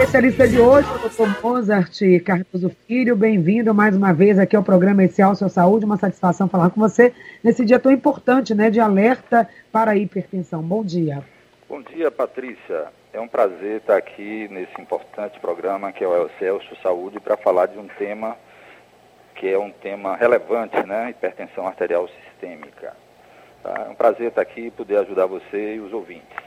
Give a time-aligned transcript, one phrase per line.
[0.00, 3.14] especialista de hoje, o doutor Mozart Cardoso Filho.
[3.14, 5.84] Bem-vindo mais uma vez aqui ao programa Essencial Sua Saúde.
[5.84, 7.12] Uma satisfação falar com você
[7.44, 10.62] nesse dia tão importante, né, de alerta para a hipertensão.
[10.62, 11.22] Bom dia.
[11.68, 12.86] Bom dia, Patrícia.
[13.12, 17.66] É um prazer estar aqui nesse importante programa que é o Celso Saúde para falar
[17.66, 18.38] de um tema
[19.34, 21.10] que é um tema relevante, né?
[21.10, 22.96] Hipertensão arterial sistêmica.
[23.62, 23.84] Tá?
[23.86, 26.38] É um prazer estar aqui e poder ajudar você e os ouvintes.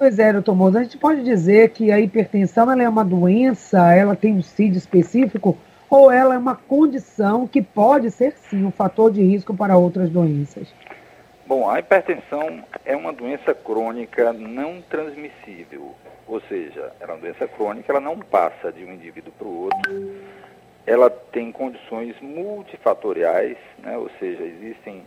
[0.00, 3.94] Pois é, doutor Moza, a gente pode dizer que a hipertensão ela é uma doença,
[3.94, 5.58] ela tem um CID específico,
[5.90, 10.08] ou ela é uma condição que pode ser sim um fator de risco para outras
[10.08, 10.72] doenças?
[11.46, 15.94] Bom, a hipertensão é uma doença crônica não transmissível,
[16.26, 19.64] ou seja, ela é uma doença crônica, ela não passa de um indivíduo para o
[19.64, 20.14] outro.
[20.86, 23.98] Ela tem condições multifatoriais, né?
[23.98, 25.02] ou seja, existem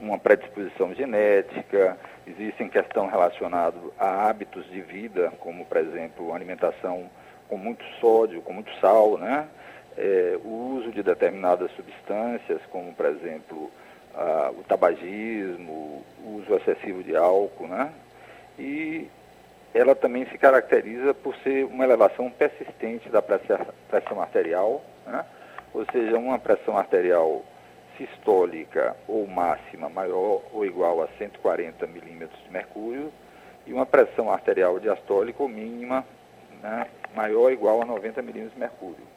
[0.00, 1.96] uma predisposição genética,
[2.26, 7.08] existem questões relacionadas a hábitos de vida, como, por exemplo, alimentação
[7.48, 9.48] com muito sódio, com muito sal, né?
[9.96, 13.70] É, o uso de determinadas substâncias, como, por exemplo,
[14.58, 17.92] o tabagismo, o uso excessivo de álcool, né?
[18.58, 19.08] E
[19.74, 25.24] ela também se caracteriza por ser uma elevação persistente da pressão arterial, né?
[25.74, 27.42] ou seja, uma pressão arterial
[27.96, 33.12] sistólica ou máxima maior ou igual a 140 milímetros de mercúrio
[33.66, 36.04] e uma pressão arterial diastólica ou mínima
[36.62, 39.16] né, maior ou igual a 90 milímetros de mercúrio.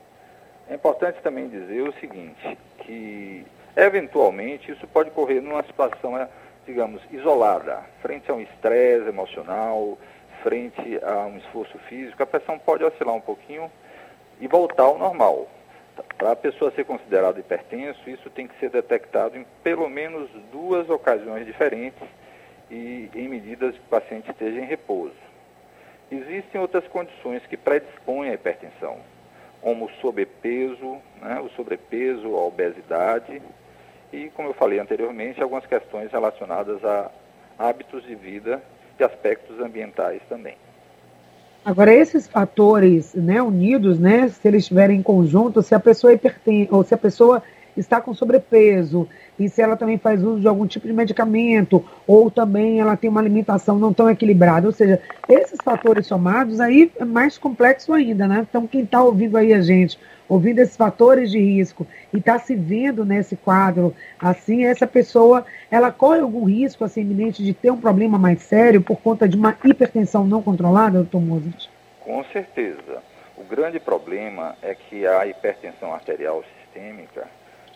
[0.70, 6.28] É importante também dizer o seguinte, que eventualmente isso pode ocorrer numa situação, é,
[6.66, 9.98] digamos, isolada, frente a um estresse emocional,
[10.44, 13.70] frente a um esforço físico, a pressão pode oscilar um pouquinho
[14.40, 15.48] e voltar ao normal.
[16.18, 20.90] Para a pessoa ser considerada hipertenso, isso tem que ser detectado em pelo menos duas
[20.90, 22.08] ocasiões diferentes
[22.70, 25.16] e em medidas que o paciente esteja em repouso.
[26.12, 28.98] Existem outras condições que predispõem à hipertensão,
[29.62, 33.42] como o sobrepeso, né, o sobrepeso, a obesidade
[34.12, 37.12] e, como eu falei anteriormente, algumas questões relacionadas a
[37.58, 38.62] hábitos de vida
[39.00, 40.56] e aspectos ambientais também.
[41.64, 46.68] Agora, esses fatores né, unidos, né, se eles estiverem em conjunto, se a pessoa hiperten
[46.72, 47.44] ou se a pessoa
[47.76, 49.08] está com sobrepeso,
[49.40, 53.10] e se ela também faz uso de algum tipo de medicamento, ou também ela tem
[53.10, 58.28] uma alimentação não tão equilibrada, ou seja, esses fatores somados aí é mais complexo ainda,
[58.28, 58.46] né?
[58.50, 59.98] Então, quem está ouvindo aí a gente,
[60.30, 65.92] ouvindo esses fatores de risco e está se vendo nesse quadro assim, essa pessoa, ela
[65.92, 69.58] corre algum risco assim, iminente de ter um problema mais sério por conta de uma
[69.66, 71.68] hipertensão não controlada, doutor Mozart?
[72.00, 73.04] Com certeza.
[73.36, 77.28] O grande problema é que a hipertensão arterial sistêmica,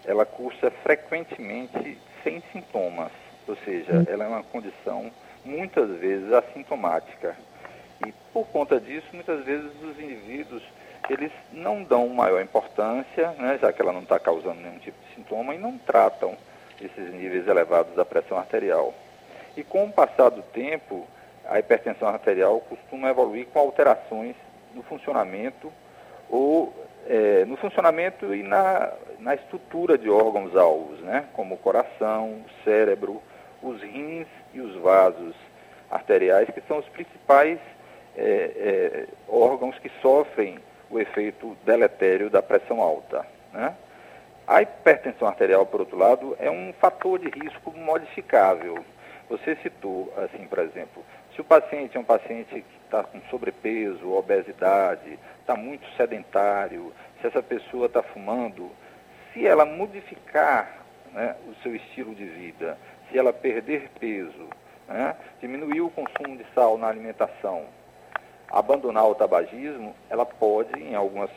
[0.06, 3.12] ela cursa frequentemente sem sintomas,
[3.48, 4.06] ou seja, hum.
[4.08, 5.10] ela é uma condição
[5.44, 7.36] muitas vezes assintomática.
[8.06, 10.64] E por conta disso, muitas vezes os indivíduos
[11.10, 15.16] eles não dão maior importância, né, já que ela não está causando nenhum tipo de
[15.16, 16.38] sintoma, e não tratam
[16.82, 18.94] esses níveis elevados da pressão arterial.
[19.56, 21.08] E com o passar do tempo,
[21.46, 24.36] a hipertensão arterial costuma evoluir com alterações
[24.74, 25.72] no funcionamento
[26.30, 26.74] ou
[27.08, 33.22] é, no funcionamento e na, na estrutura de órgãos-alvos, né, como o coração, o cérebro,
[33.62, 35.36] os rins e os vasos
[35.92, 37.60] arteriais, que são os principais
[38.16, 40.60] é, é, órgãos que sofrem
[40.94, 43.26] o efeito deletério da pressão alta.
[43.52, 43.76] Né?
[44.46, 48.84] A hipertensão arterial, por outro lado, é um fator de risco modificável.
[49.30, 54.12] Você citou, assim, por exemplo, se o paciente é um paciente que está com sobrepeso,
[54.12, 58.70] obesidade, está muito sedentário, se essa pessoa está fumando,
[59.34, 62.78] se ela modificar né, o seu estilo de vida,
[63.10, 64.48] se ela perder peso,
[64.88, 67.66] né, diminuir o consumo de sal na alimentação,
[68.54, 71.32] abandonar o tabagismo, ela pode, em algumas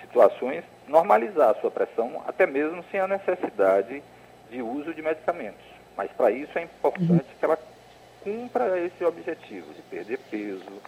[0.00, 4.02] situações, normalizar a sua pressão, até mesmo sem a necessidade
[4.50, 5.64] de uso de medicamentos.
[5.94, 7.58] Mas para isso é importante que ela
[8.24, 10.80] cumpra esse objetivo de perder peso,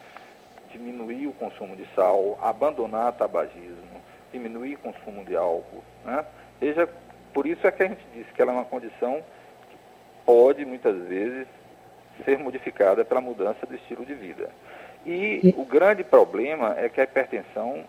[0.72, 4.00] diminuir o consumo de sal, abandonar o tabagismo,
[4.32, 5.84] diminuir o consumo de álcool.
[6.06, 6.24] Né?
[6.58, 6.88] Veja,
[7.34, 9.22] por isso é que a gente diz que ela é uma condição
[9.68, 9.76] que
[10.24, 11.46] pode, muitas vezes,
[12.24, 14.50] ser modificada pela mudança do estilo de vida.
[15.06, 17.84] E o grande problema é que a hipertensão,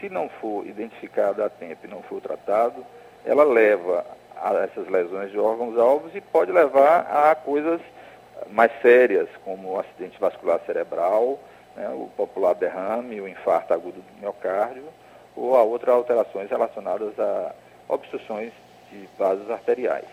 [0.00, 2.84] se não for identificada a tempo e não for tratado,
[3.24, 4.04] ela leva
[4.36, 7.80] a essas lesões de órgãos-alvos e pode levar a coisas
[8.50, 11.38] mais sérias, como o acidente vascular cerebral,
[11.76, 14.84] né, o popular derrame, o infarto agudo do miocárdio,
[15.36, 17.54] ou a outras alterações relacionadas a
[17.88, 18.52] obstruções
[18.90, 20.06] de vasos arteriais.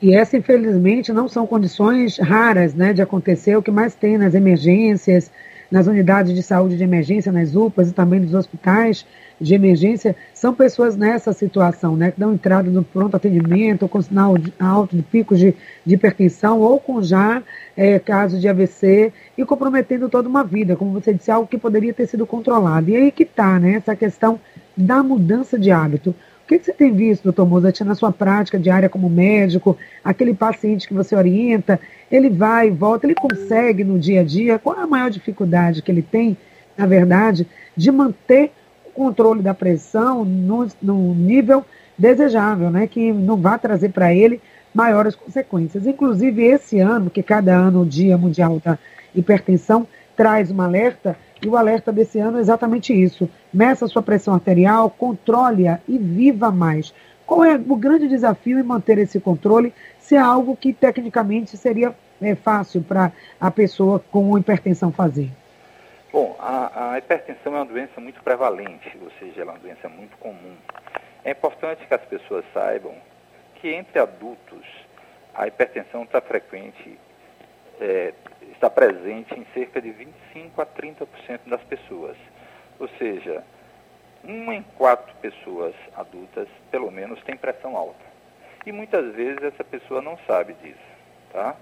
[0.00, 4.34] E essa, infelizmente, não são condições raras né, de acontecer, o que mais tem nas
[4.34, 5.30] emergências,
[5.72, 9.06] nas unidades de saúde de emergência, nas UPAs e também nos hospitais
[9.40, 14.02] de emergência, são pessoas nessa situação, né, que dão entrada no pronto atendimento, ou com
[14.02, 15.54] sinal alto de picos de,
[15.84, 17.42] de hipertensão, ou com já
[17.74, 21.94] é, casos de AVC, e comprometendo toda uma vida, como você disse, algo que poderia
[21.94, 22.90] ter sido controlado.
[22.90, 24.38] E aí que está, né, essa questão
[24.76, 26.14] da mudança de hábito.
[26.44, 30.34] O que, que você tem visto, doutor Mozart, na sua prática diária como médico, aquele
[30.34, 31.80] paciente que você orienta,
[32.12, 34.58] ele vai e volta, ele consegue no dia a dia?
[34.58, 36.36] Qual é a maior dificuldade que ele tem,
[36.76, 38.52] na verdade, de manter
[38.84, 41.64] o controle da pressão no, no nível
[41.96, 42.86] desejável, né?
[42.86, 44.42] Que não vá trazer para ele
[44.74, 45.86] maiores consequências.
[45.86, 48.78] Inclusive, esse ano, que cada ano o Dia Mundial da
[49.14, 53.28] Hipertensão traz um alerta, e o alerta desse ano é exatamente isso.
[53.52, 56.92] Meça sua pressão arterial, controle-a e viva mais.
[57.32, 61.94] Qual é o grande desafio em manter esse controle se é algo que tecnicamente seria
[62.20, 65.30] é, fácil para a pessoa com hipertensão fazer?
[66.12, 69.88] Bom, a, a, hipertensão é uma doença muito prevalente, ou seja, ela é uma doença
[69.88, 70.54] muito comum.
[71.24, 72.92] É importante que as pessoas saibam
[73.54, 74.66] que entre adultos
[75.34, 76.98] a hipertensão está frequente
[77.80, 78.12] é,
[78.52, 81.06] está presente em cerca de 25 a 30%
[81.46, 82.16] das pessoas.
[82.78, 83.42] Ou seja,
[84.24, 88.04] uma em quatro pessoas adultas, pelo menos, tem pressão alta.
[88.64, 90.78] E muitas vezes essa pessoa não sabe disso.
[91.32, 91.56] Tá?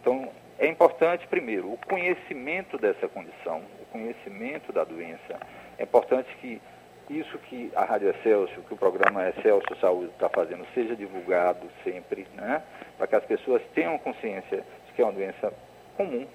[0.00, 0.28] Então,
[0.58, 5.40] é importante, primeiro, o conhecimento dessa condição, o conhecimento da doença.
[5.78, 6.60] É importante que
[7.08, 12.26] isso que a Rádio Excelsior, que o programa Excelsior Saúde está fazendo, seja divulgado sempre,
[12.34, 12.62] né?
[12.96, 15.52] para que as pessoas tenham consciência de que é uma doença
[15.96, 16.26] comum.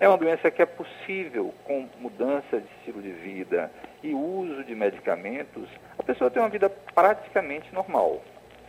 [0.00, 3.70] É uma doença que é possível, com mudança de estilo de vida
[4.02, 8.20] e uso de medicamentos, a pessoa ter uma vida praticamente normal.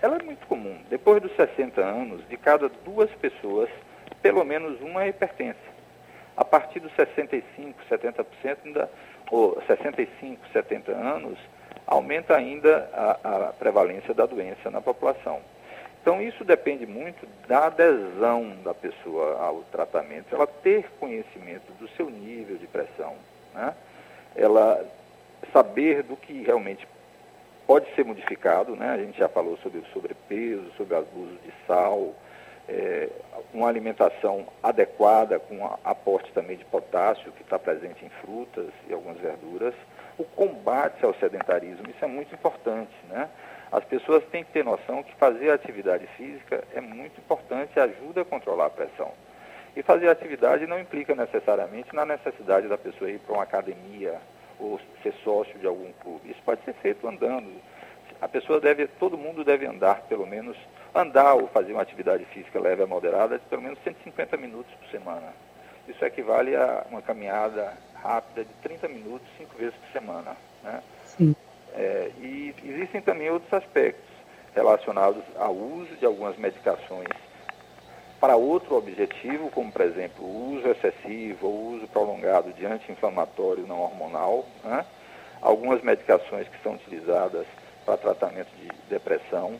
[0.01, 0.77] Ela é muito comum.
[0.88, 3.69] Depois dos 60 anos, de cada duas pessoas,
[4.22, 5.57] pelo menos uma é hipertensa.
[6.38, 8.25] A partir dos 65, 70%,
[8.66, 8.89] ainda,
[9.31, 11.39] ou 65, 70 anos,
[11.88, 15.39] aumenta ainda a, a prevalência da doença na população.
[16.06, 22.12] Então, isso depende muito da adesão da pessoa ao tratamento, ela ter conhecimento do seu
[22.12, 23.16] nível de pressão,
[23.56, 23.74] né?
[24.36, 24.86] ela
[25.52, 26.88] saber do que realmente
[27.66, 28.92] pode ser modificado, né?
[28.92, 32.13] a gente já falou sobre o sobrepeso, sobre o abuso de sal,
[32.69, 33.10] é,
[33.52, 39.18] uma alimentação adequada, com aporte também de potássio, que está presente em frutas e algumas
[39.18, 39.74] verduras,
[40.19, 43.28] o combate ao sedentarismo, isso é muito importante, né?
[43.71, 48.25] As pessoas têm que ter noção que fazer atividade física é muito importante ajuda a
[48.25, 49.12] controlar a pressão.
[49.75, 54.19] E fazer atividade não implica necessariamente na necessidade da pessoa ir para uma academia
[54.59, 56.31] ou ser sócio de algum clube.
[56.31, 57.51] Isso pode ser feito andando.
[58.21, 60.56] A pessoa deve, todo mundo deve andar pelo menos,
[60.94, 64.88] andar ou fazer uma atividade física leve a moderada de pelo menos 150 minutos por
[64.89, 65.33] semana.
[65.88, 70.38] Isso equivale a uma caminhada rápida de 30 minutos, cinco vezes por semana.
[70.63, 70.81] Né?
[71.06, 71.35] Sim.
[71.77, 74.10] É, e existem também outros aspectos
[74.56, 77.10] relacionados ao uso de algumas medicações
[78.19, 83.81] para outro objetivo, como por exemplo o uso excessivo ou uso prolongado de anti-inflamatório não
[83.81, 84.86] hormonal, né?
[85.42, 87.45] algumas medicações que são utilizadas
[87.86, 89.60] para tratamento de depressão,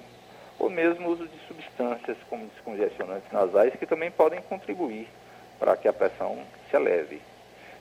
[0.58, 5.08] ou mesmo uso de substâncias como descongestionantes nasais que também podem contribuir
[5.60, 6.40] para que a pressão
[6.70, 7.22] se eleve.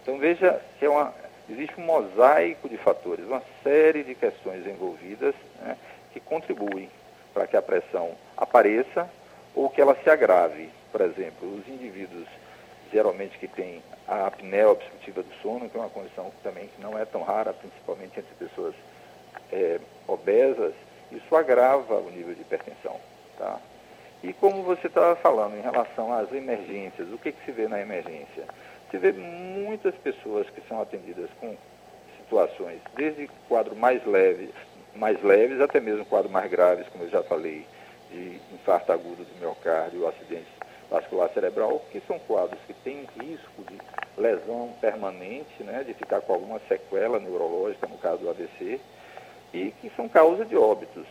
[0.02, 1.14] Então veja que é uma,
[1.48, 5.76] existe um mosaico de fatores, uma série de questões envolvidas né,
[6.12, 6.88] que contribuem
[7.32, 9.10] para que a pressão apareça
[9.54, 10.68] ou que ela se agrave.
[10.90, 12.26] Por exemplo, os indivíduos
[12.92, 16.96] geralmente que têm a apneia obstrutiva do sono, que é uma condição que também não
[16.96, 18.74] é tão rara, principalmente entre pessoas
[19.52, 20.72] é, obesas,
[21.10, 23.00] isso agrava o nível de hipertensão.
[23.36, 23.58] Tá?
[24.22, 27.80] E como você estava falando em relação às emergências, o que, que se vê na
[27.80, 28.44] emergência?
[28.94, 31.56] Se vê muitas pessoas que são atendidas com
[32.20, 34.54] situações, desde quadro mais leve,
[34.94, 37.66] mais leves até mesmo quadro mais graves, como eu já falei,
[38.12, 40.46] de infarto agudo do miocárdio, acidente
[40.88, 43.76] vascular cerebral, que são quadros que têm risco de
[44.16, 48.78] lesão permanente, né, de ficar com alguma sequela neurológica, no caso do AVC,
[49.52, 51.06] e que são causa de óbitos.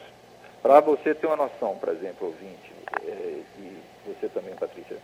[0.62, 2.73] Para você ter uma noção, por exemplo, ouvinte,
[3.06, 4.98] é, e você também, Patrícia,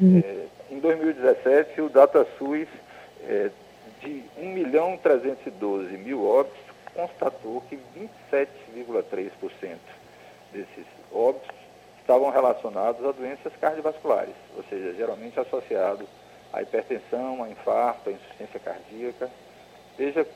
[0.00, 0.20] Hum.
[0.24, 2.68] É, em 2017, o DataSUS,
[3.24, 3.50] é,
[4.00, 6.60] de 1 milhão 312 mil óbitos,
[6.94, 7.78] constatou que
[8.32, 9.78] 27,3%
[10.52, 11.48] desses óbitos
[12.00, 16.06] estavam relacionados a doenças cardiovasculares, ou seja, geralmente associado
[16.52, 19.30] à hipertensão, a infarto, a insuficiência cardíaca.
[19.96, 20.26] Veja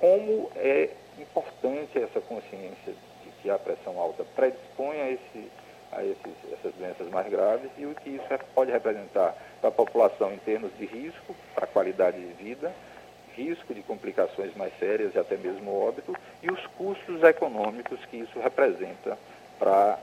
[0.00, 5.50] como é importante essa consciência de que a pressão alta predispõe a esse
[5.96, 8.24] a esses, essas doenças mais graves e o que isso
[8.54, 12.72] pode representar para a população em termos de risco, para a qualidade de vida,
[13.36, 18.38] risco de complicações mais sérias e até mesmo óbito, e os custos econômicos que isso
[18.40, 19.18] representa
[19.58, 19.98] para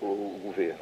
[0.00, 0.80] o governo.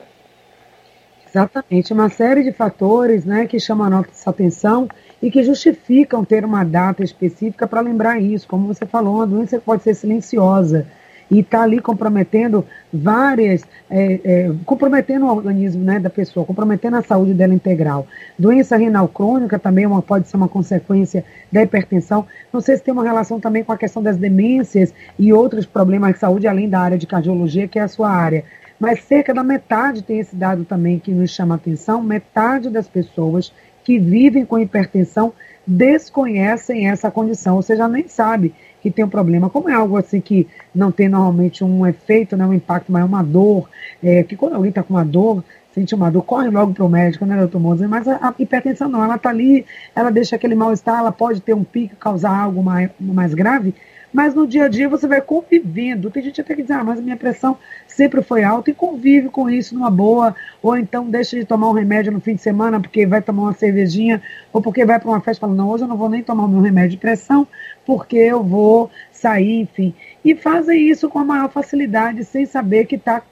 [1.27, 4.89] Exatamente, uma série de fatores né, que chamam a nossa atenção
[5.23, 8.49] e que justificam ter uma data específica para lembrar isso.
[8.49, 10.87] Como você falou, uma doença pode ser silenciosa
[11.31, 17.03] e está ali comprometendo várias, é, é, comprometendo o organismo né, da pessoa, comprometendo a
[17.03, 18.07] saúde dela integral.
[18.39, 22.27] Doença renal crônica também é uma, pode ser uma consequência da hipertensão.
[22.53, 26.15] Não sei se tem uma relação também com a questão das demências e outros problemas
[26.15, 28.45] de saúde, além da área de cardiologia, que é a sua área.
[28.79, 33.53] Mas cerca da metade tem esse dado também que nos chama atenção, metade das pessoas
[33.85, 35.33] que vivem com hipertensão
[35.67, 39.51] desconhecem essa condição, ou seja, nem sabe que tem um problema.
[39.51, 43.05] Como é algo assim que não tem normalmente um efeito, né, um impacto, mas é
[43.05, 43.69] uma dor,
[44.03, 46.89] é, que quando alguém está com uma dor, sente uma dor, corre logo para o
[46.89, 47.87] médico, né, doutor Moza?
[47.87, 49.65] Mas a, a, hipertensão não, ela está ali,
[49.95, 53.75] ela deixa aquele mal-estar, ela pode ter um pico, causar algo mais, mais grave,
[54.13, 56.11] mas no dia a dia você vai convivendo.
[56.11, 59.29] Tem gente até que diz, ah, mas a minha pressão sempre foi alta e convive
[59.29, 62.81] com isso numa boa, ou então deixa de tomar um remédio no fim de semana
[62.81, 65.85] porque vai tomar uma cervejinha, ou porque vai para uma festa e fala, não, hoje
[65.85, 67.47] eu não vou nem tomar o meu remédio de pressão,
[67.87, 69.95] porque eu vou sair, enfim.
[70.25, 73.23] E fazem isso com a maior facilidade, sem saber que está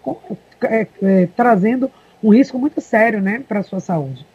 [0.62, 1.90] é, é, trazendo
[2.22, 4.26] um risco muito sério né, para a sua saúde.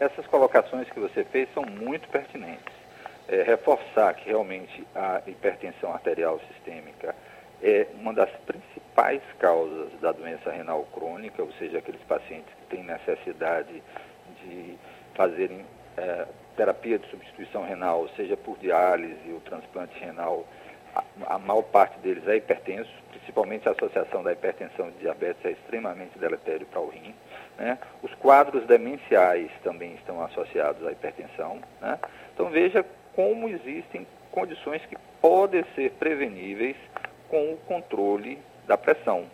[0.00, 2.77] Essas colocações que você fez são muito pertinentes
[3.28, 7.14] é, reforçar que realmente a hipertensão arterial sistêmica
[7.62, 12.84] é uma das principais causas da doença renal crônica, ou seja, aqueles pacientes que têm
[12.84, 13.82] necessidade
[14.42, 14.78] de
[15.14, 15.64] fazerem
[15.96, 20.46] é, terapia de substituição renal, seja por diálise ou transplante renal,
[20.94, 25.50] a, a maior parte deles é hipertenso, principalmente a associação da hipertensão e diabetes é
[25.50, 27.14] extremamente deletério para o rim.
[27.58, 27.78] Né?
[28.02, 31.60] Os quadros demenciais também estão associados à hipertensão.
[31.80, 31.98] Né?
[32.32, 32.84] Então veja
[33.14, 36.76] como existem condições que podem ser preveníveis
[37.28, 39.24] com o controle da pressão.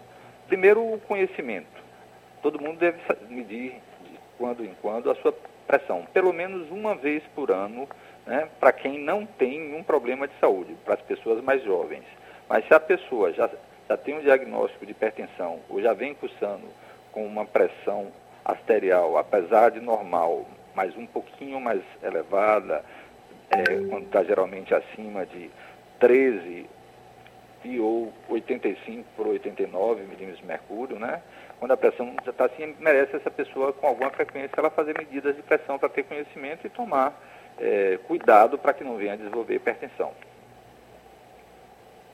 [0.47, 1.83] Primeiro, o conhecimento.
[2.43, 5.35] Todo mundo deve medir de quando em quando a sua
[5.67, 7.89] pressão, pelo menos uma vez por ano,
[8.27, 12.05] né, para quem não tem nenhum problema de saúde, para as pessoas mais jovens.
[12.49, 13.49] Mas se a pessoa já,
[13.89, 16.67] já tem um diagnóstico de hipertensão ou já vem cursando
[17.13, 18.09] com uma pressão
[18.45, 22.85] arterial, apesar de normal, mas um pouquinho mais elevada,
[23.61, 25.51] é, quando está geralmente acima de
[26.01, 26.67] 13
[27.65, 31.23] e ou 85 por 89 milímetros de mercúrio, né?
[31.59, 35.35] Quando a pressão já está assim, merece essa pessoa com alguma frequência ela fazer medidas
[35.35, 37.19] de pressão para ter conhecimento e tomar
[37.59, 40.11] é, cuidado para que não venha a desenvolver hipertensão.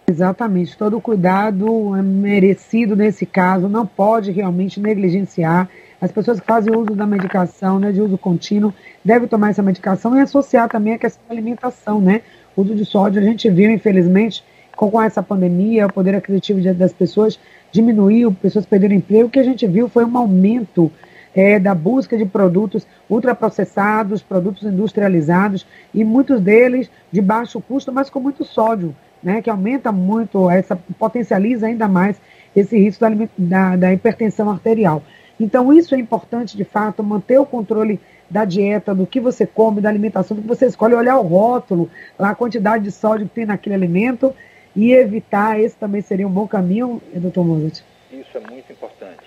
[0.09, 5.68] Exatamente, todo cuidado é merecido nesse caso, não pode realmente negligenciar
[6.00, 8.73] as pessoas que fazem uso da medicação, né, de uso contínuo,
[9.04, 12.23] devem tomar essa medicação e associar também a questão da alimentação, né?
[12.57, 14.42] O uso de sódio, a gente viu, infelizmente,
[14.75, 17.38] com essa pandemia, o poder aquisitivo das pessoas
[17.71, 20.90] diminuiu, pessoas perderam emprego, o que a gente viu foi um aumento
[21.35, 28.09] é, da busca de produtos ultraprocessados, produtos industrializados, e muitos deles de baixo custo, mas
[28.09, 32.16] com muito sódio, né, que aumenta muito, essa potencializa ainda mais
[32.57, 35.02] esse risco da, da, da hipertensão arterial.
[35.40, 39.80] Então, isso é importante, de fato, manter o controle da dieta, do que você come,
[39.80, 43.47] da alimentação, do que você escolhe, olhar o rótulo, a quantidade de sódio que tem
[43.47, 44.35] naquele alimento
[44.76, 45.59] e evitar.
[45.59, 47.80] Esse também seria um bom caminho, doutor Mozart?
[48.12, 49.25] Isso é muito importante,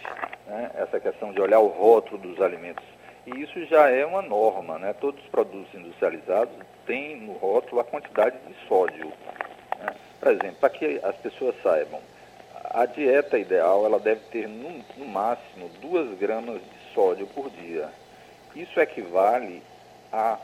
[0.48, 0.70] né?
[0.76, 2.84] essa questão de olhar o rótulo dos alimentos.
[3.26, 4.94] E isso já é uma norma, né?
[4.94, 6.54] Todos os produtos industrializados
[6.86, 9.08] têm no rótulo a quantidade de sódio.
[9.80, 9.96] Né?
[10.20, 12.02] Por exemplo, para que as pessoas saibam,
[12.74, 17.90] a dieta ideal ela deve ter no, no máximo 2 gramas de sódio por dia.
[18.56, 19.62] Isso equivale
[20.12, 20.40] a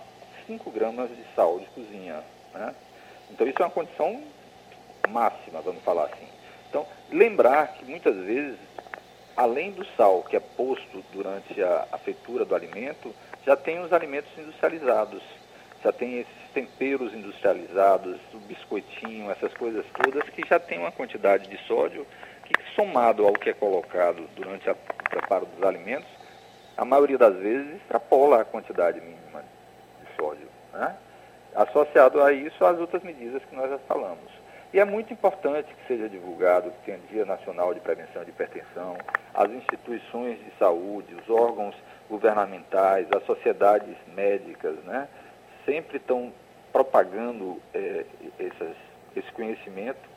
[0.45, 2.23] 5 gramas de sal de cozinha.
[2.53, 2.75] Né?
[3.31, 4.21] Então isso é uma condição
[5.09, 6.27] máxima, vamos falar assim.
[6.69, 8.57] Então, lembrar que muitas vezes,
[9.35, 13.91] além do sal que é posto durante a, a feitura do alimento, já tem os
[13.91, 15.23] alimentos industrializados,
[15.83, 21.47] já tem esses temperos industrializados, o biscoitinho, essas coisas todas, que já tem uma quantidade
[21.47, 22.05] de sódio
[22.43, 24.75] que, somado ao que é colocado durante o
[25.09, 26.09] preparo dos alimentos,
[26.75, 29.43] a maioria das vezes extrapola a quantidade mínima
[30.01, 30.47] de sódio.
[30.73, 30.95] Né?
[31.55, 34.39] Associado a isso, as outras medidas que nós já falamos.
[34.71, 38.97] E é muito importante que seja divulgado que tem Dia Nacional de Prevenção de Hipertensão,
[39.33, 41.75] as instituições de saúde, os órgãos
[42.07, 45.07] governamentais, as sociedades médicas, né?
[45.69, 46.33] Sempre estão
[46.73, 48.03] propagando é,
[48.39, 48.75] essas,
[49.15, 50.09] esse conhecimento,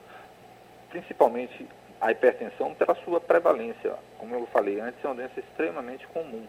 [0.89, 1.69] principalmente
[2.01, 3.95] a hipertensão pela sua prevalência.
[4.19, 6.47] Como eu falei antes, é uma doença extremamente comum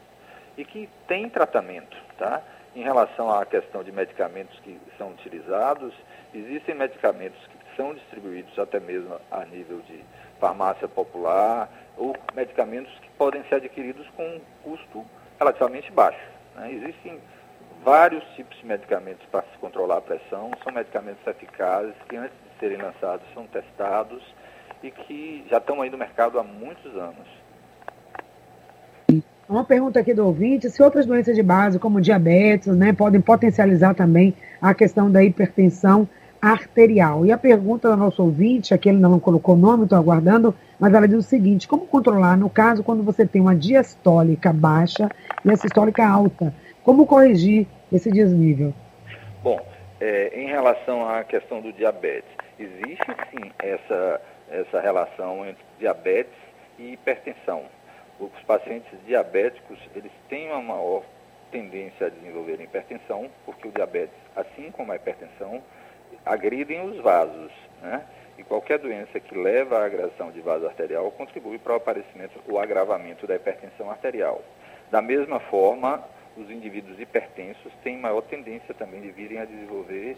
[0.58, 2.42] e que tem tratamento, tá?
[2.76, 5.94] Em relação à questão de medicamentos que são utilizados,
[6.34, 10.04] existem medicamentos que são distribuídos até mesmo a nível de
[10.40, 15.06] farmácia popular ou medicamentos que podem ser adquiridos com um custo
[15.38, 16.26] relativamente baixo.
[16.56, 16.72] Né?
[16.72, 17.20] Existem
[17.84, 22.60] vários tipos de medicamentos para se controlar a pressão, são medicamentos eficazes que antes de
[22.60, 24.24] serem lançados são testados
[24.82, 27.28] e que já estão aí no mercado há muitos anos.
[29.48, 33.94] Uma pergunta aqui do ouvinte: se outras doenças de base, como diabetes, né, podem potencializar
[33.94, 36.08] também a questão da hipertensão
[36.42, 37.26] arterial.
[37.26, 40.94] E a pergunta do nosso ouvinte, aqui ele não colocou o nome, estou aguardando, mas
[40.94, 45.10] ela diz o seguinte: como controlar, no caso, quando você tem uma diastólica baixa
[45.44, 46.54] e a sistólica alta?
[46.84, 48.74] Como corrigir esse desnível?
[49.42, 49.60] Bom,
[50.02, 54.22] é, em relação à questão do diabetes, existe sim essa,
[54.52, 56.34] essa relação entre diabetes
[56.78, 57.64] e hipertensão.
[58.20, 61.04] Os pacientes diabéticos, eles têm uma maior
[61.52, 65.64] tendência a desenvolver hipertensão, porque o diabetes, assim como a hipertensão,
[66.26, 68.02] agridem os vasos, né?
[68.38, 72.60] E qualquer doença que leva à agressão de vaso arterial contribui para o aparecimento ou
[72.60, 74.42] agravamento da hipertensão arterial.
[74.92, 76.04] Da mesma forma,
[76.38, 80.18] os indivíduos hipertensos têm maior tendência também de virem a desenvolver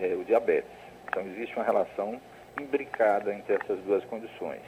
[0.00, 0.70] é, o diabetes.
[1.08, 2.20] Então, existe uma relação
[2.60, 4.60] imbricada entre essas duas condições.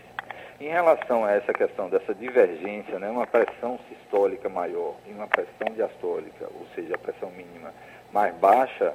[0.60, 5.74] Em relação a essa questão dessa divergência, né, uma pressão sistólica maior e uma pressão
[5.74, 7.74] diastólica, ou seja, a pressão mínima
[8.12, 8.94] mais baixa,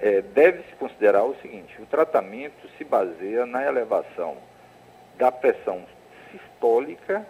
[0.00, 4.36] é, deve-se considerar o seguinte: o tratamento se baseia na elevação
[5.16, 5.82] da pressão
[6.30, 7.26] sistólica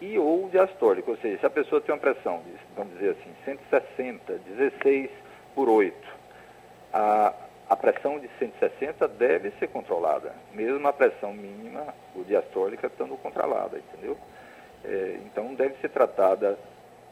[0.00, 3.34] e ou diastólica, ou seja, se a pessoa tem uma pressão, de, vamos dizer assim,
[3.44, 5.10] 160, 16
[5.54, 5.96] por 8,
[6.92, 7.34] a,
[7.68, 13.78] a pressão de 160 deve ser controlada, mesmo a pressão mínima, o diastólica, estando controlada,
[13.78, 14.16] entendeu?
[14.84, 16.56] É, então deve ser tratada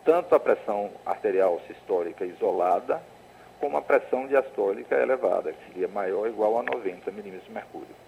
[0.05, 3.03] tanto a pressão arterial sistólica isolada,
[3.59, 8.06] como a pressão diastólica elevada, que seria maior ou igual a 90 milímetros de mercúrio.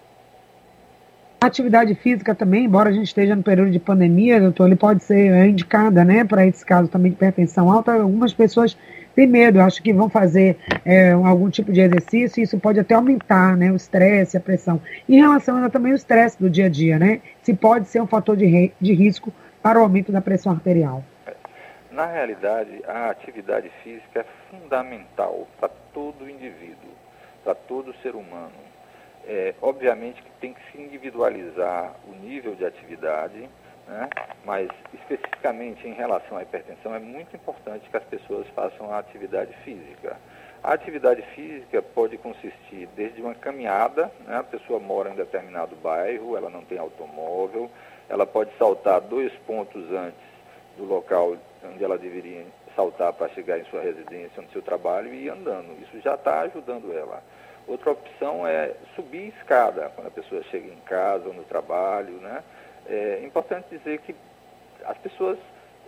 [1.41, 5.33] Atividade física também, embora a gente esteja no período de pandemia, doutor, ele pode ser
[5.33, 7.93] é, indicada, né, para esse caso também de hipertensão alta.
[7.93, 8.77] Algumas pessoas
[9.15, 12.95] têm medo, acham que vão fazer é, algum tipo de exercício e isso pode até
[12.95, 14.83] aumentar, né, o estresse, a pressão.
[15.09, 18.07] Em relação a também o estresse do dia a dia, né, se pode ser um
[18.07, 21.05] fator de, de risco para o aumento da pressão arterial.
[21.93, 26.91] Na realidade, a atividade física é fundamental para todo indivíduo,
[27.45, 28.68] para todo ser humano
[29.29, 33.49] é, obviamente que tem que se individualizar o nível de atividade,
[33.87, 34.09] né?
[34.45, 39.53] mas especificamente em relação à hipertensão é muito importante que as pessoas façam a atividade
[39.65, 40.17] física.
[40.63, 44.39] A atividade física pode consistir desde uma caminhada, né?
[44.39, 47.71] a pessoa mora em determinado bairro, ela não tem automóvel,
[48.09, 50.29] ela pode saltar dois pontos antes
[50.79, 52.47] do local onde ela deveria
[52.79, 55.77] saltar para chegar em sua residência, no seu trabalho e ir andando.
[55.83, 57.21] Isso já está ajudando ela.
[57.67, 62.13] Outra opção é subir escada, quando a pessoa chega em casa ou no trabalho.
[62.21, 62.43] Né?
[62.87, 64.15] É importante dizer que
[64.85, 65.37] as pessoas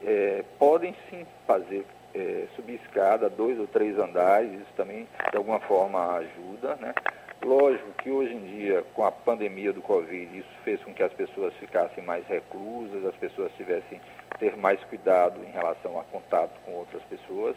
[0.04, 5.60] é, podem sim fazer é, subir escada, dois ou três andares, isso também de alguma
[5.60, 6.74] forma ajuda.
[6.74, 6.92] Né?
[7.40, 11.12] Lógico que hoje em dia, com a pandemia do Covid, isso fez com que as
[11.12, 14.00] pessoas ficassem mais reclusas, as pessoas tivessem
[14.40, 17.54] ter mais cuidado em relação a contato com outras pessoas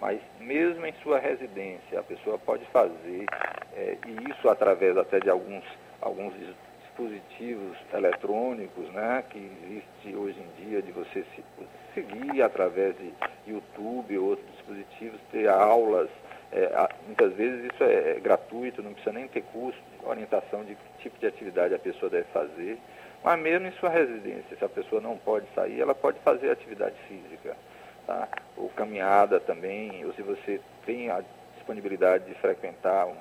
[0.00, 3.24] mas mesmo em sua residência, a pessoa pode fazer,
[3.74, 5.64] é, e isso através até de alguns,
[6.00, 6.34] alguns
[6.82, 11.44] dispositivos eletrônicos, né, que existe hoje em dia de você se,
[11.94, 13.14] seguir através de
[13.46, 16.10] YouTube ou outros dispositivos, ter aulas,
[16.52, 21.02] é, muitas vezes isso é, é gratuito, não precisa nem ter custo, orientação de que
[21.02, 22.78] tipo de atividade a pessoa deve fazer,
[23.24, 26.94] mas mesmo em sua residência, se a pessoa não pode sair, ela pode fazer atividade
[27.08, 27.56] física
[28.06, 28.28] tá?
[28.54, 33.16] ou caminhada também, ou se você tem a disponibilidade de frequentar um,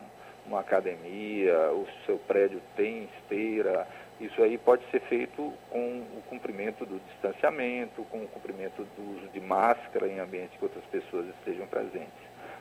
[0.46, 3.88] uma academia, o seu prédio tem esteira,
[4.20, 9.28] isso aí pode ser feito com o cumprimento do distanciamento, com o cumprimento do uso
[9.30, 12.12] de máscara em ambiente que outras pessoas estejam presentes.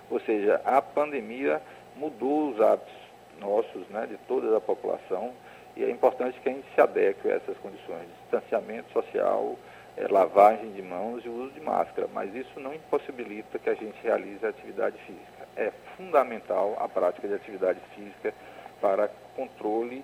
[0.08, 1.60] Ou seja, a pandemia
[1.96, 2.94] mudou os hábitos
[3.40, 5.32] nossos, né, de toda a população,
[5.76, 9.56] e é importante que a gente se adeque a essas condições distanciamento social,
[9.96, 13.96] é, lavagem de mãos e uso de máscara, mas isso não impossibilita que a gente
[14.02, 15.48] realize a atividade física.
[15.56, 18.32] É fundamental a prática de atividade física
[18.80, 20.02] para controle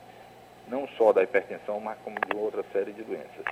[0.68, 3.44] não só da hipertensão, mas como de outra série de doenças.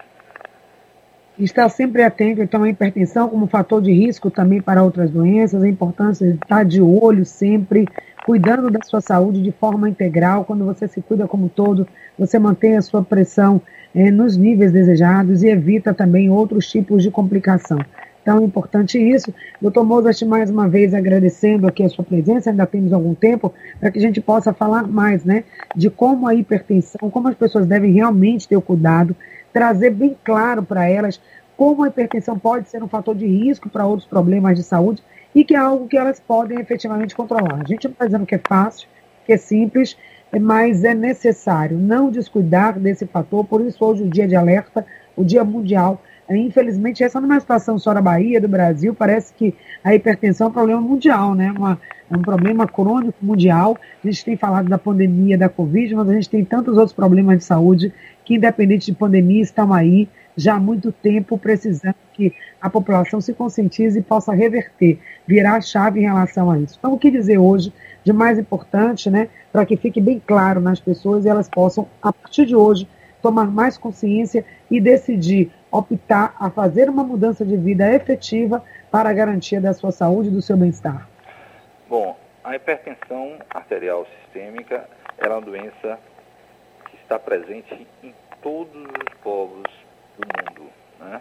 [1.38, 5.68] Estar sempre atento, então, à hipertensão como fator de risco também para outras doenças, a
[5.68, 7.86] importância de estar de olho sempre,
[8.24, 10.46] cuidando da sua saúde de forma integral.
[10.46, 11.86] Quando você se cuida como todo,
[12.18, 13.60] você mantém a sua pressão
[13.94, 17.78] é, nos níveis desejados e evita também outros tipos de complicação.
[18.22, 19.32] Então é importante isso.
[19.60, 23.90] Doutor Mozart, mais uma vez agradecendo aqui a sua presença, ainda temos algum tempo, para
[23.90, 25.44] que a gente possa falar mais né,
[25.76, 29.14] de como a hipertensão, como as pessoas devem realmente ter o cuidado,
[29.56, 31.18] trazer bem claro para elas
[31.56, 35.02] como a hipertensão pode ser um fator de risco para outros problemas de saúde
[35.34, 37.62] e que é algo que elas podem efetivamente controlar.
[37.62, 38.86] A gente não está dizendo que é fácil,
[39.24, 39.96] que é simples,
[40.38, 44.84] mas é necessário não descuidar desse fator, por isso hoje o dia de alerta,
[45.16, 49.32] o dia mundial Infelizmente, essa não é uma situação só da Bahia, do Brasil, parece
[49.32, 51.52] que a hipertensão é um problema mundial, né?
[51.56, 53.76] Uma, é um problema crônico mundial.
[54.02, 57.38] A gente tem falado da pandemia da Covid, mas a gente tem tantos outros problemas
[57.38, 57.92] de saúde
[58.24, 63.32] que, independente de pandemia, estão aí já há muito tempo precisando que a população se
[63.32, 66.76] conscientize e possa reverter, virar a chave em relação a isso.
[66.78, 67.72] Então, o que dizer hoje
[68.04, 72.12] de mais importante, né, para que fique bem claro nas pessoas e elas possam, a
[72.12, 72.86] partir de hoje,
[73.20, 79.12] tomar mais consciência e decidir optar a fazer uma mudança de vida efetiva para a
[79.12, 81.08] garantia da sua saúde e do seu bem-estar?
[81.88, 85.98] Bom, a hipertensão arterial sistêmica é uma doença
[86.90, 89.64] que está presente em todos os povos
[90.18, 90.70] do mundo.
[91.00, 91.20] Né?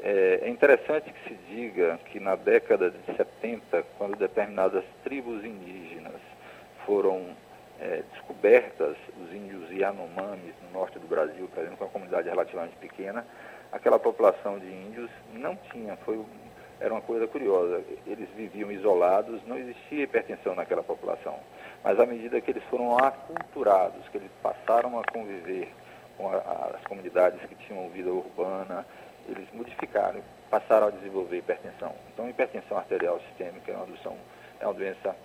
[0.00, 6.20] É, é interessante que se diga que na década de 70, quando determinadas tribos indígenas
[6.84, 7.22] foram
[7.80, 13.24] é, descobertas, os índios Yanomamis, no norte do Brasil, por exemplo, uma comunidade relativamente pequena,
[13.72, 16.22] aquela população de índios não tinha, foi,
[16.78, 21.38] era uma coisa curiosa, eles viviam isolados, não existia hipertensão naquela população.
[21.82, 25.68] Mas à medida que eles foram aculturados, que eles passaram a conviver
[26.16, 26.36] com a,
[26.76, 28.86] as comunidades que tinham vida urbana,
[29.28, 31.94] eles modificaram, passaram a desenvolver hipertensão.
[32.12, 34.12] Então, hipertensão arterial sistêmica é uma, doença,
[34.60, 35.16] é uma doença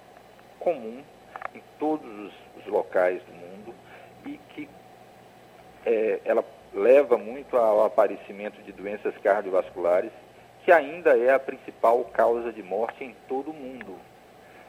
[0.59, 1.03] comum
[1.53, 3.75] em todos os, os locais do mundo
[4.25, 4.69] e que
[5.85, 10.11] é, ela leva muito ao aparecimento de doenças cardiovasculares,
[10.63, 13.95] que ainda é a principal causa de morte em todo o mundo.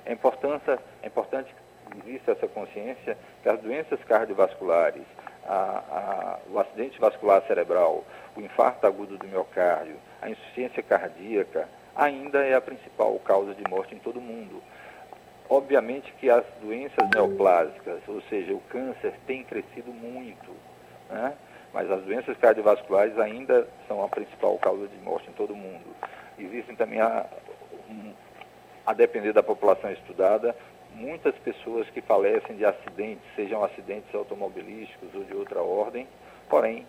[0.06, 5.02] É, é importante que exista essa consciência que as doenças cardiovasculares,
[5.46, 8.04] a, a, o acidente vascular cerebral,
[8.36, 13.94] o infarto agudo do miocárdio, a insuficiência cardíaca, ainda é a principal causa de morte
[13.94, 14.62] em todo o mundo.
[15.50, 20.50] Obviamente que as doenças neoplásicas, ou seja, o câncer, tem crescido muito.
[21.08, 21.32] Né?
[21.72, 25.84] Mas as doenças cardiovasculares ainda são a principal causa de morte em todo o mundo.
[26.38, 27.26] Existem também, a,
[28.86, 30.54] a depender da população estudada,
[30.94, 36.06] muitas pessoas que falecem de acidentes, sejam acidentes automobilísticos ou de outra ordem,
[36.48, 36.86] porém,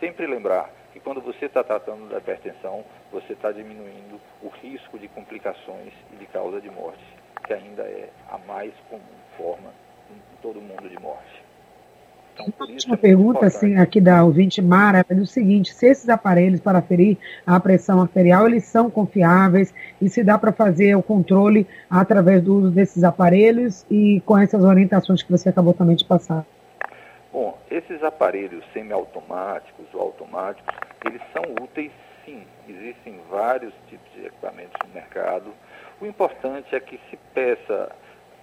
[0.00, 5.08] sempre lembrar que quando você está tratando da hipertensão, você está diminuindo o risco de
[5.08, 7.04] complicações e de causa de morte,
[7.46, 9.02] que ainda é a mais comum
[9.36, 9.72] forma
[10.10, 11.47] em todo mundo de morte.
[12.38, 16.08] Então, por isso, uma pergunta assim, aqui da ouvinte Mara é o seguinte: se esses
[16.08, 21.02] aparelhos para ferir a pressão arterial eles são confiáveis e se dá para fazer o
[21.02, 26.04] controle através do uso desses aparelhos e com essas orientações que você acabou também de
[26.04, 26.46] passar?
[27.32, 30.74] Bom, esses aparelhos semiautomáticos ou automáticos,
[31.04, 31.92] eles são úteis
[32.24, 32.42] sim.
[32.68, 35.52] Existem vários tipos de equipamentos no mercado.
[36.00, 37.90] O importante é que se peça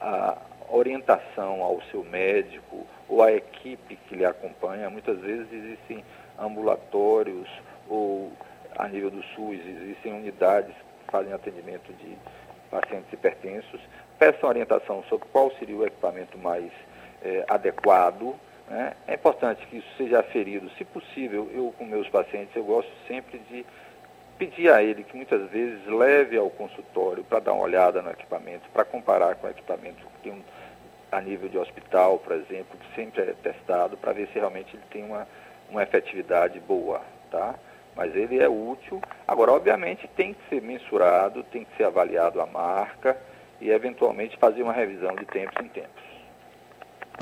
[0.01, 0.37] a
[0.69, 4.89] orientação ao seu médico ou à equipe que lhe acompanha.
[4.89, 6.03] Muitas vezes existem
[6.39, 7.49] ambulatórios
[7.89, 8.31] ou
[8.77, 12.17] a nível do SUS existem unidades que fazem atendimento de
[12.69, 13.79] pacientes hipertensos.
[14.19, 16.71] Peçam orientação sobre qual seria o equipamento mais
[17.23, 18.35] é, adequado.
[18.69, 18.93] Né?
[19.07, 20.69] É importante que isso seja aferido.
[20.77, 23.65] Se possível, eu com meus pacientes, eu gosto sempre de
[24.37, 28.67] pedir a ele que muitas vezes leve ao consultório para dar uma olhada no equipamento,
[28.73, 30.43] para comparar com o equipamento que tem
[31.11, 34.83] a nível de hospital, por exemplo, que sempre é testado para ver se realmente ele
[34.91, 35.27] tem uma,
[35.69, 37.55] uma efetividade boa, tá?
[37.95, 39.01] Mas ele é útil.
[39.27, 43.17] Agora, obviamente, tem que ser mensurado, tem que ser avaliado a marca
[43.61, 46.03] e, eventualmente, fazer uma revisão de tempos em tempos.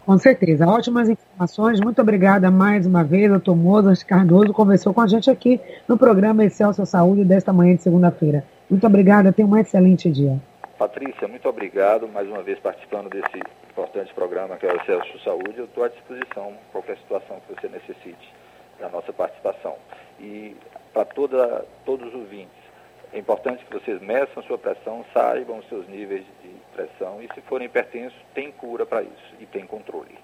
[0.06, 0.68] Com certeza.
[0.68, 1.80] Ótimas informações.
[1.80, 6.44] Muito obrigada mais uma vez, doutor Mozart Cardoso, conversou com a gente aqui no programa
[6.44, 8.44] Excelsior Saúde desta manhã de segunda-feira.
[8.70, 10.38] Muito obrigada, tenha um excelente dia.
[10.78, 13.40] Patrícia, muito obrigado mais uma vez participando desse
[13.74, 15.58] importante programa que é o Excelsior Saúde.
[15.58, 18.34] Eu estou à disposição, qualquer situação que você necessite
[18.80, 19.76] da nossa participação.
[20.20, 20.56] E
[20.94, 22.64] para todos os ouvintes,
[23.12, 27.42] é importante que vocês meçam sua pressão, saibam os seus níveis de pressão e se
[27.42, 30.18] forem hipertensos, tem cura para isso e tem controle.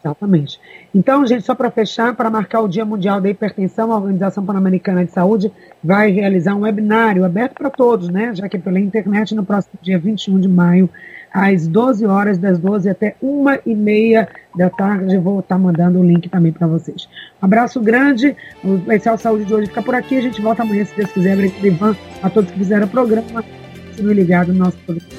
[0.00, 0.60] Exatamente.
[0.94, 5.04] Então, gente, só para fechar, para marcar o Dia Mundial da Hipertensão, a Organização Pan-Americana
[5.04, 8.32] de Saúde vai realizar um webinário aberto para todos, né?
[8.32, 10.88] Já que pela internet, no próximo dia 21 de maio,
[11.32, 15.16] às 12 horas, das 12 até uma e meia da tarde.
[15.18, 17.08] Vou estar mandando o link também para vocês.
[17.42, 18.36] Um abraço grande.
[18.64, 20.16] O especial Saúde de hoje fica por aqui.
[20.16, 21.34] A gente volta amanhã, se Deus quiser.
[21.34, 23.44] Obrigado, Ivan, a todos que fizeram o programa.
[23.88, 25.08] Continue ligado no nosso programa.